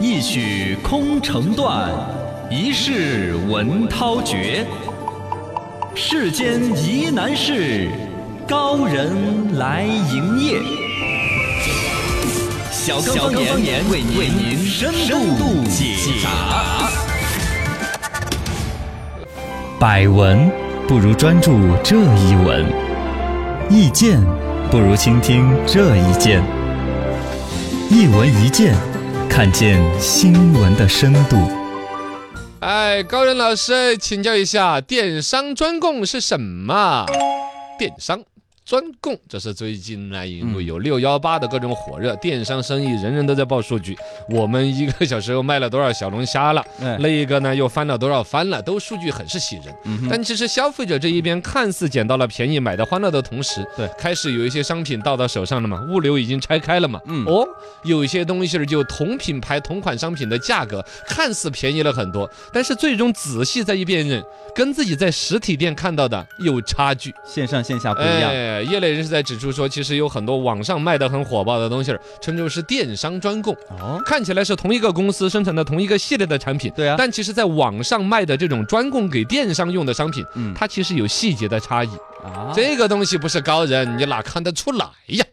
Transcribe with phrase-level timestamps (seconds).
[0.00, 1.90] 一曲空城断，
[2.50, 4.66] 一世文涛绝。
[5.94, 7.88] 世间疑难事，
[8.46, 10.58] 高人来营业。
[12.72, 13.32] 小刚方
[13.62, 14.92] 言为您深
[15.38, 16.90] 度解答。
[19.78, 20.50] 百闻
[20.88, 21.52] 不如专注
[21.82, 22.66] 这一闻，
[23.70, 24.20] 意见
[24.70, 26.42] 不如倾听这一见。
[27.90, 28.74] 一闻一见，
[29.34, 31.36] 看见新闻的深度。
[32.60, 37.04] 哎，高人老师，请教一下，电商专供是什么？
[37.76, 38.22] 电商
[38.64, 43.94] 专供，这是最近呢，因为有六幺八的各种火热，电商生意人人都在报数据。
[44.30, 46.64] 我们一个小时又卖了多少小龙虾了？
[46.80, 48.62] 哎那一个呢又翻了多少番了？
[48.62, 49.66] 都数据很是喜人。
[49.84, 57.46] 嗯但其实消费者这一边看似捡到了便宜，买的欢乐的同时，对开始有一些商品到到手上了嘛，物流已经拆开了嘛，嗯哦，
[57.84, 67.12] 有一些东西就同品牌同款商品的价格看似便宜了很多，但是最终仔细再一辨认，跟自己在实体店看到的有差距。
[67.26, 68.30] 线上线下不一样。
[68.30, 73.54] 哎，业内人士在指出说，其实有很多网上卖的很火爆的东西儿，称之为是电商专供。
[73.80, 81.88] 哦，看起来是同一个公司生产的同一个系列的产品，对啊但其实在网上卖的这种专供给电商用的商品，嗯它其实有细节的差异。
[82.22, 85.24] 啊，这个东西不是高人，你哪看得出来呀？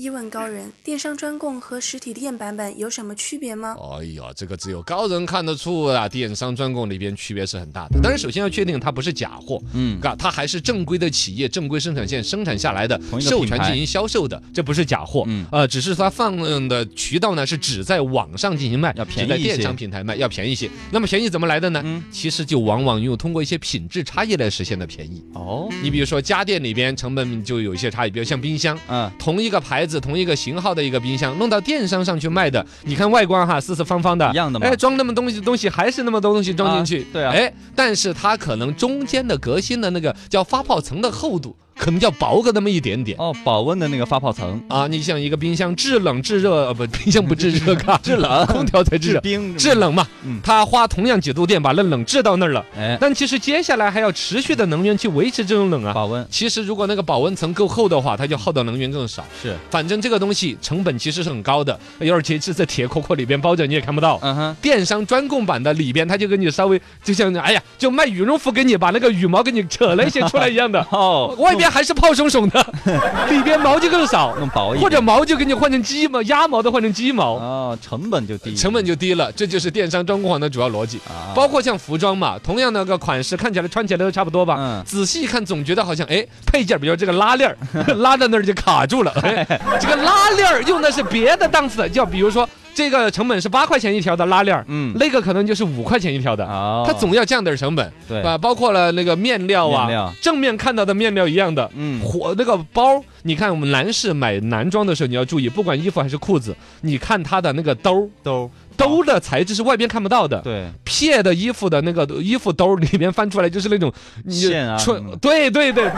[0.00, 3.76] 一问高人，电商专供和实体店版本有什么区别吗？
[3.98, 8.00] 哎呀，这个只有高人看得出啊，电商专供里边区别是很大的。
[8.00, 15.24] 当然，首先要确定它不是假货，嗯，嘎，它还是正规的企业、正规生产线生产下来的授权进行销售的，这不是假货。
[15.26, 16.34] 嗯呃，只是它放
[16.66, 20.70] 的渠道呢是只在网上进行卖，要便宜只在电商平台卖，要便宜一些。
[20.90, 21.82] 那么便宜怎么来的呢？
[21.84, 25.22] 嗯其实就往往用通过一些品质差异来实现的便宜。
[25.34, 34.66] 哦，你比如说家电里边成本就有一些差异，比如像冰箱，嗯，同一个牌子、是同一个型号的一个冰箱，弄到电商上去卖的，你看外观哈，四四方方的，一样的嘛。
[34.66, 43.16] 哎，装那么东西东西还是那么多东西装进去，对啊哎，但是它可能中间的革新的那个叫发泡层的厚度，可能要薄个那么一点点。
[43.18, 48.44] 哦，保温的那个发泡层，啊，你像一个冰箱制冷制热，呃不，冰箱不制热，嘎， 制冷？
[48.46, 55.94] 空调才制热，制冰，制，冷嘛嗯，它花同样几度电把那冷制到那儿了，哎，但其实接下来还要持续的能源去维持这种冷啊。
[55.94, 56.26] 保温。
[56.30, 59.24] 其实如果那个保温层够厚的话，它就耗的能源更少。
[59.42, 64.18] 是，反正这个东西成本其实是很高的，而且是在铁壳壳里边包着，你也看不到。
[64.22, 72.66] 嗯哼，电商专供版的里边，它就给你稍微就像哎呀，就卖羽绒服给你把那个羽毛给你扯了一些出来一样的， 哦，外边还是泡松松的，
[73.30, 79.30] 里边毛就更少，弄薄一点，或者毛就给你换成鸡毛，鸭毛的换成鸡毛，哦，成本就低，成本就低了。
[79.32, 80.98] 这就是电商专供款的主要逻辑。
[81.08, 84.84] 啊，包括像服装嘛，同样那个款式看起来穿起来都差不多吧，嗯。
[84.84, 87.56] 仔细一看总觉得好像哎配件，比如这个拉链儿
[87.96, 89.46] 拉到那儿就卡住了，哎，
[89.80, 96.44] 这个拉链儿用的是别的档次的，就比如说这个成本是八块钱一条的拉链儿，嗯，那个可能就是五块钱一条的。
[96.46, 98.22] 哦，它总要降点儿成本，对。
[98.22, 100.12] 啊，包括了那个面料啊，面料。
[100.22, 102.00] 正面看到的面料一样的，嗯。
[102.00, 113.92] 火那个包，你看我们男士买男装的时候，你要注意，不管衣服还是裤子，你看它的那个兜儿兜，兜的材质是外边看不到的，对，撇的衣服的那个衣服兜里面翻出来就是那种
[114.24, 115.18] 你线啊纯嗯。
[115.20, 115.88] 对对对，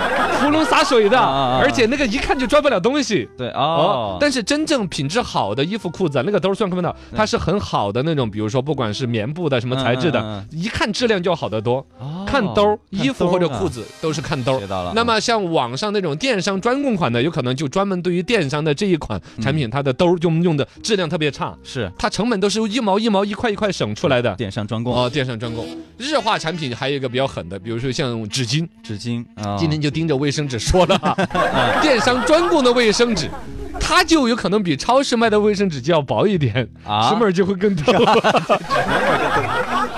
[0.41, 3.29] 窟窿洒水的，而且那个一看就装不了东西。
[3.39, 11.85] 对，哦，但是真正品质好的衣服裤子啊，那个兜虽然看不到，它是很好的那种，比如说不管是棉布的什么材质的嗯，一看质量就好得多。
[11.99, 14.61] 哦看兜儿，衣服或者裤子子都是看兜儿。
[14.61, 14.67] 学。
[14.67, 19.57] 到了，那么像网上那种电商专供款的，有可能就专门对于电商的这一款产嗯。
[19.57, 21.91] 品，它的兜儿就用的质量特别差，是。
[21.99, 24.35] 它成本都是一毛一毛一块一块省出来的。
[24.37, 24.95] 电商专供。
[24.95, 25.67] 啊，电商专供，
[25.99, 31.15] 日化产品还有一个比较狠的，比如说像纸巾，纸巾啊，今天就盯着卫生纸说了哈，
[31.83, 33.29] 电商专供的卫生纸。
[33.95, 37.11] 它就有可能比超市卖的卫生纸就要薄一点，啊？
[37.11, 37.93] 纸门儿就会更透。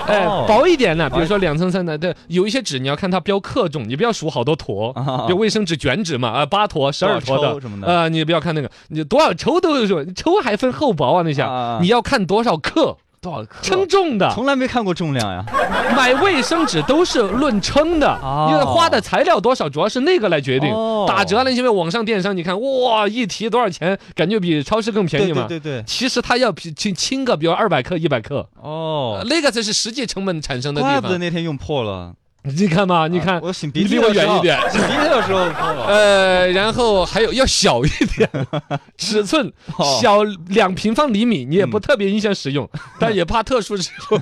[0.05, 5.25] 哎哦，薄一点呢，比如说两层三层的，对，有一些纸你要看它标克重，你不要数好多坨，啊。
[5.25, 13.61] 比如卫生纸卷纸嘛，啊，八坨、十二坨的呃，你不要看那个，你多少抽都有说，抽还分厚薄啊那些啊，你要看多少克，多少克？
[13.61, 14.31] 称重的。
[14.33, 15.43] 从来没看过重量呀，
[15.95, 18.49] 买卫生纸都是论称的，哦。
[18.51, 20.69] 因为花的材料多少，主要是那个来决定。
[20.71, 21.05] 哦。
[21.07, 25.45] 打折了，因为网上电商，你看哇，一提多少钱，感觉比超市更便宜嘛。
[25.47, 30.93] 对对对对，其实它要比轻轻个，比如二百克、一百克，哦，那个才是实际成本产生的地方。
[30.95, 32.13] 怪不得那天用破了，
[32.57, 34.57] 你看嘛，你看，我擤鼻你离我远一点。
[34.69, 35.45] 擤鼻涕的时候。
[35.87, 38.29] 呃，然后还有要小一点，
[38.97, 42.67] 尺寸哦小两平方厘米，你也不特别影响使用，
[42.99, 44.19] 但也怕特殊时候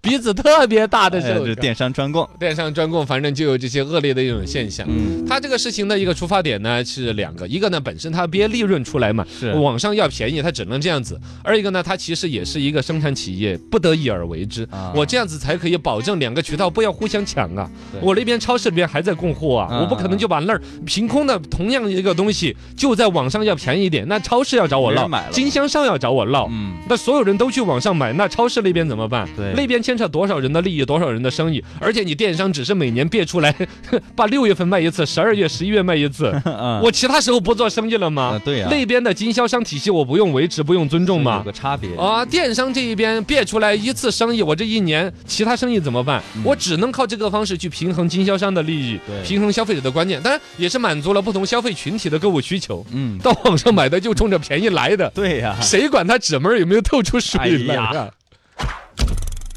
[0.00, 2.28] 鼻子特别大的时候电商专供。
[2.38, 4.86] 电商专供，反正就有这些恶劣的一种现象。
[4.88, 14.64] 嗯，它这个事情的一个出发点呢是两个，一个呢本身它憋利润出来嘛，是网上要便宜，它只能这样子；二一个呢，它其实也是一个生产企业不得已而为之。
[14.70, 17.68] 啊我这样子才可以保证两个渠道不要互相抢啊！
[18.00, 26.46] 我那边超市里边还在供货啊，嗯我不可能就把那儿凭空的同样一个东西就在网上要便宜一点，那超市要找我唠没人买了，经销商要找我唠。
[26.50, 29.28] 嗯，那所有人都去网上买，那超市那边怎么办？
[29.36, 33.54] 对那边牵扯多少人的利益，多少人的生意，而且你电商只是每年别出来，
[34.14, 38.40] 把六月份卖一次，十二月、十一月卖一次， 嗯我其他时候不做生意了吗啊？
[38.44, 41.42] 对呀，那边的经销商体系我不用维持，不用尊重有吗？
[41.44, 41.94] 个差别。
[41.96, 46.22] 啊，电商这一边别出来一次生意，我这一年其他生意怎么办？
[46.44, 52.84] 我只能靠这个方式去平衡经销商的利益，对平衡消费者的观念，当然也是满足了不同消费群体的购物需求。
[52.92, 58.10] 嗯，到网上买的就冲着便宜来的，对呀，谁管他纸门儿有没有透出水来哎呀？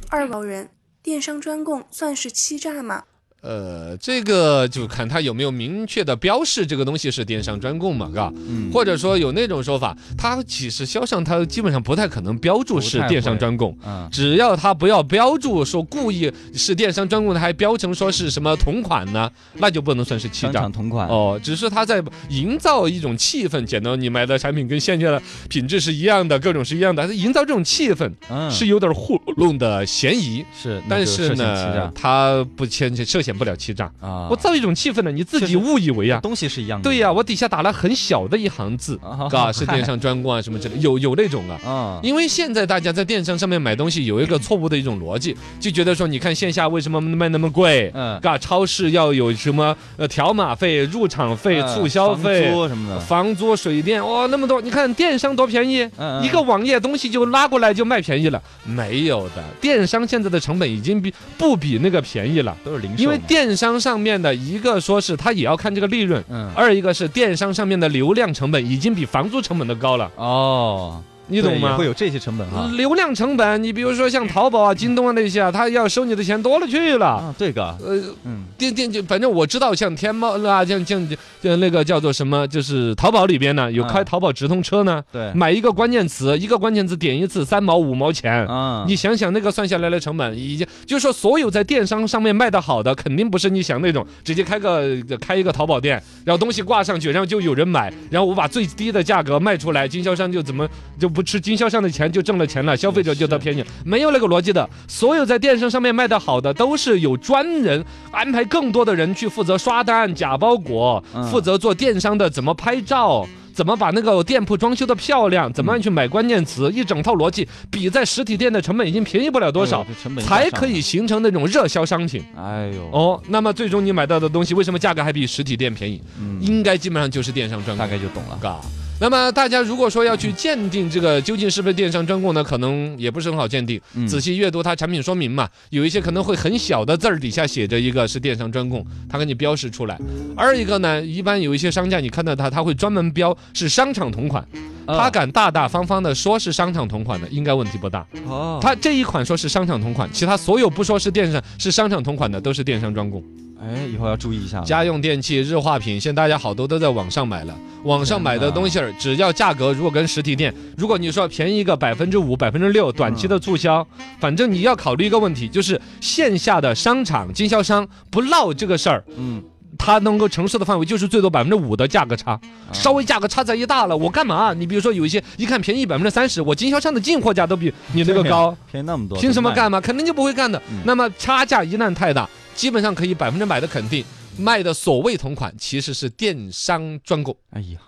[0.09, 0.69] 二毛人，
[1.03, 3.03] 电商专供算是欺诈吗？
[3.41, 8.31] 呃，这个就看他有没有明确的标示这个东西是电商专供嘛，嘎。
[8.35, 20.67] 嗯，或者说有那种说法，它其实销上它基本上不太可能标注是电商专供，嗯，只要他不要标注说故意是电商专供的，还标成说是什么同款呢，那就不能算是欺诈。
[20.67, 21.07] 同款。
[21.07, 30.43] 哦，只是他在营造一种气氛，显得你买的产品跟现在的品质是一样的，各种是一样的，营造这种气氛嗯，是有点糊弄的嫌疑。
[30.61, 33.91] 是，但是呢诈，他不牵涉嫌不了欺诈。
[33.99, 36.21] 啊，我造一种气氛呢，你自己误以为啊。
[36.21, 36.83] 东西是一样的。
[36.83, 41.59] 对呀、我底下打了很小的一行字，啊，嘎，是电商专供啊什么之类，有有那种啊。
[41.69, 47.91] 啊，因为现在大家在电商上面买东西有一个错误的一种逻辑，就觉得说，你看线下为什么卖那么贵？
[47.93, 54.61] 嗯，嘎，超市要有什么呃条码费、入场费、嗯促销费房、租什么的，房租、水电，哇，那么多！
[54.61, 55.87] 你看电商多便宜，
[56.23, 58.41] 一个网页东西就拉过来就卖便宜了。
[58.63, 66.23] 没有的，电商现在的成本已经比不比那个便宜了，都是零售，因为电商上面的一个说是他也要看这个利润。
[66.29, 71.85] 嗯，二一个是电商上面的流量成本已经比房租成本都高了，哦，你懂吗会？
[71.85, 72.69] 有这些成本哈。
[72.75, 77.05] 流量成本，你比如说像淘宝啊、京东啊那些啊，他要收你的钱多了去了。
[77.07, 81.07] 啊，这个，呃，嗯，电电就反正我知道，像天猫啊，像像
[81.41, 88.45] 像那个叫做什么，就是淘宝里边呢，有开嗯淘宝直通车呢，对，买一个关键词，一个关键词点一次三毛五毛钱。
[88.47, 100.67] 啊，你想想那个算下来的成本，已经就是说，所有在电商上面卖的好的，肯定不是你想那种直接开个开一个淘宝店，然后东西挂上去，然后就有人买，然后我把最低的价格卖出来，经销商就怎么
[100.99, 104.69] 就不吃经销商的钱就挣了钱了，消费者就得便宜，没有那个逻辑的。
[104.87, 113.27] 所有在电商上面卖的好的，都是有专人安排更多的人去负责刷单、假包裹，嗯负责做电商的怎么拍照。
[113.51, 115.51] 怎么把那个店铺装修的漂亮？
[115.51, 116.69] 怎么样去买关键词？
[116.71, 119.83] 一整套逻辑，比在实体店的成本已经便宜不了多少
[120.19, 120.79] 才可以。
[120.79, 122.23] 形成那种热销商品。
[122.37, 125.99] 哎呦，哦，那么最终你买到的东西，为什么价格还比实体店便宜？
[126.21, 127.87] 嗯，应该基本上就是电商专大。
[127.87, 128.37] 概就懂了。
[128.39, 128.57] 嘎。
[128.99, 133.79] 那么大家如果说要去鉴定这个究竟是不是电商专供呢，可能也不是很好鉴定。
[133.93, 139.99] 嗯仔细阅读它产品说明嘛，有一些可能会很小的字儿底下写着一个是电商专供，它给你标识出来。
[140.35, 144.43] 二一个呢，一般有一些商家你看到它，他会专门标是商场同款，
[144.87, 148.03] 他啊敢大大方方的说是商场同款的，应该问题不大。
[148.25, 153.23] 哦，他这一款说是商场同款，其他所有不说是电商是商场同款的都是电商专供。
[153.67, 154.61] 哎，以后要注意一下。
[154.61, 157.53] 家用电器、日化品，现在大家好多都在网上买了。
[157.83, 163.85] 网上买的东西儿，只要价格如果跟实体店，如果你说便宜个百分之五、百分之六，短期的促销，
[164.19, 169.43] 反正你要考虑一个问题，就是线下的商场经销商不闹这个事儿，嗯，
[169.77, 172.41] 他能够承受的范围就是最多百分之五的价格差，啊
[172.73, 174.53] 稍微价格差再一大了，我干嘛？
[174.53, 179.79] 你比如说有一些一看便宜百分之三十，我经销商的进货价都比你那个高， 便宜那么多，凭什么干嘛？
[179.79, 180.79] 肯定就不会干的嗯。
[180.85, 184.03] 那么差价一旦太大，基本上可以百分之百的肯定，
[184.35, 187.37] 卖的所谓同款其实是电商专供。
[187.51, 187.79] 哎呀，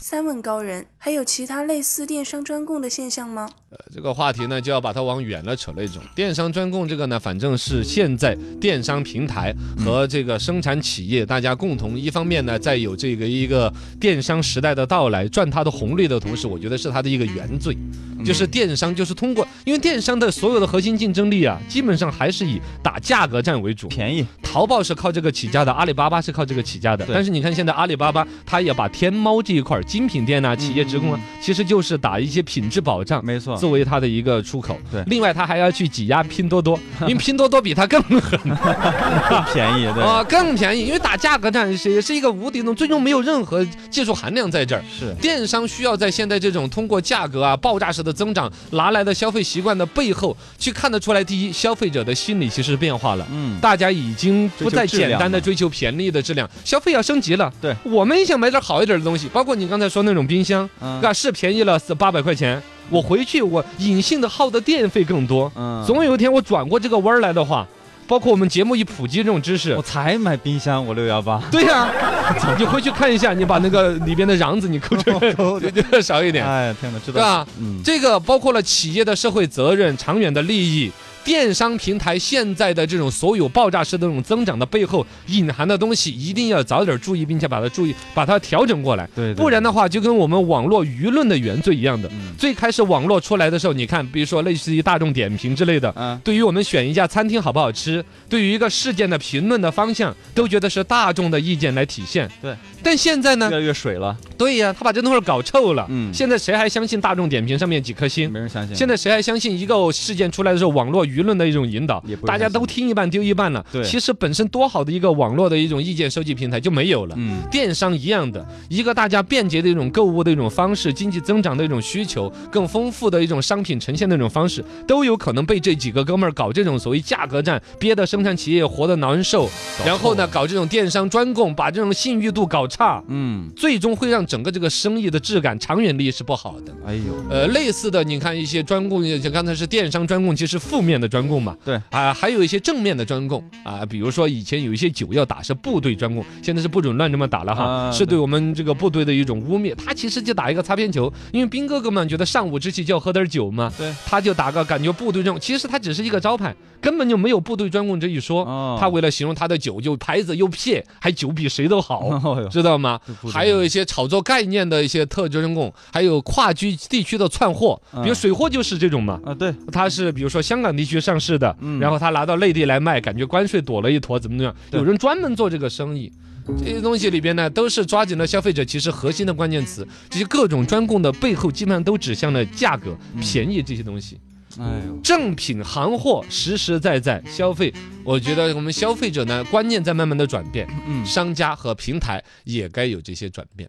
[0.00, 3.46] 三问高人，还有其他类似电商专供的现象吗？
[3.70, 6.02] 呃，这个话题呢，就要把它往远了扯那种。
[6.14, 13.70] 电商专供这个呢，反正是现在电商平台和这个生产企业大家共同，一方面呢，在有这个一个
[14.00, 17.76] 电商时代的到来，赚它的红利的同时，我觉得是它的一个原罪，
[18.24, 23.86] 就是电商就是通过，因为电商的所有的核心竞争力啊，基本上还是以打价格战为主。
[23.88, 27.06] 便宜，淘宝是靠这个起家的，阿里巴巴是靠这个起家的。
[27.12, 33.22] 但是你看现在阿里巴巴，它也把天猫这一块儿精品店呐、企业职工啊，其实就是打一些品质保障。
[33.22, 34.78] 没错，作为它的一个出口。
[34.90, 44.82] 对另外它还要去挤压拼多多， 因为拼多多比它更狠更便宜，对，啊，更便宜，因为打价格战是也是一个无底洞，最终没有任何技术含量在这儿。
[44.88, 53.26] 是电商需要在现在这种通过价格啊爆炸式的增长拿来的消费习惯的背后，去看得出来，第一，消费者的心理其实变化了。
[53.32, 57.52] 嗯，大家已经不再简单的追求便宜的质量，消费要升级了。
[57.60, 65.50] 对，我们也想买点好一点的东西，包括你刚才说那种冰箱，嗯啊，是便宜了八百块钱，我回去我隐性的耗的电费更多。
[65.54, 67.66] 嗯，总有一天我转过这个弯儿来的话，
[68.06, 71.90] 包括我们节目一普及这种知识我，才买冰箱，我六幺八，对呀、
[72.58, 75.18] 你回去看一下，你把那个里边的瓤子你抠出来，
[75.60, 76.46] 对对 少一点。
[76.46, 80.90] 哎天哪，知对吧道，嗯，这个包括了企业的社会责任、长远的利益。
[81.24, 89.08] 电商平台现在的这种所有爆炸式的这种增长的背后隐含的东西，一定要早点注意，并且把它注意，把它调整过来。
[89.14, 92.08] 对，不然的话，就跟我们网络舆论的原罪一样的。
[92.08, 102.30] 嗯最开始网络出来的时候，你看，比如说类似于大众点评之类的，嗯，对于我们选一家餐厅好不好吃，对于一个事件的评论的方向，都觉得是大众的意见来体现。
[102.40, 105.86] 对，但现在呢越，来越水了，对呀，他把这东西搞臭了。
[105.88, 108.30] 嗯现在谁还相信大众点评上面几颗星？
[108.30, 112.26] 没人相信，现在谁还相信一个事件出来的时候，网络舆论的一种引导也不？
[112.26, 113.64] 是大家都听一半丢一半了。
[113.72, 117.14] 对其实本身多好的一个网络的一种意见收集平台就没有了。
[117.18, 129.48] 嗯，电商一样的，一个大家便捷的一种购物的一种方式，经济增长的一种需求，更丰富的一种商品呈现的一种方式，都有可能被这几个哥们儿搞这种所谓价格战，憋得生产企业活得难受，
[129.84, 136.72] 然后呢，搞这种电商专供，把这种信誉度搞差，嗯，最终会让整个这个生意的质感长远利益是不好的。
[136.86, 141.56] 哎呦，呃，类似的，你看一些专供，像刚才是电商专供，其实负面的专供嘛。
[141.64, 141.80] 对。
[141.90, 143.42] 啊，还有一些正面的专供。
[143.64, 149.74] 啊，比如说以前有一些酒要打是部队专供，现在是不准乱这么打了哈，啊是对我们这个部队的一种污蔑。
[149.74, 158.44] 他其实就打一个擦边球，因为兵哥哥们觉得上午之气就要喝点酒嘛，对，他就打个感觉部队专供，其实他只是一个招牌，根本就没有部队专供这一说。
[158.44, 158.76] 哦。
[158.80, 162.08] 他为了形容他的酒就牌子又撇，还酒比谁都好。
[162.22, 163.00] 哦，知道吗？
[163.32, 168.02] 还有一些炒作概念的一些特专供，还有跨区地区的窜货，嗯。
[168.02, 169.20] 比如水货就是这种嘛。
[169.24, 174.56] 啊，对，他是比如说香港地区上市的，嗯然后他拿到内地来卖，感觉关税躲了一坨，怎么怎么样？
[174.72, 176.12] 有人专门做这个生意。
[176.58, 179.86] 这些东西里边呢，都是抓紧了消费者其实核心的关键词。
[180.08, 184.18] 这些各种专供的背后，基本上都指向了价格、嗯便宜这些东西。
[184.58, 187.70] 哎呦，正品行货实实在在消费，
[188.02, 191.04] 我觉得我们消费者呢观念在慢慢的转变，嗯。
[191.04, 193.68] 商家和平台也该有这些转变。